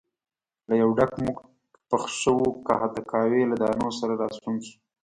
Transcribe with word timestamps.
له 0.69 0.73
یو 0.81 0.89
ډک 0.97 1.11
موټ 1.23 1.37
پخ 1.89 2.03
شوو 2.21 2.45
د 2.95 2.97
قهوې 3.09 3.43
له 3.51 3.55
دانو 3.61 3.89
سره 3.99 4.13
راستون 4.21 4.55
شو. 4.65 4.75